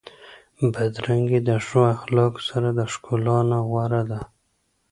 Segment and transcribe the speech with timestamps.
[0.73, 4.19] بدرنګي د ښو اخلاقو سره د ښکلا نه غوره ده.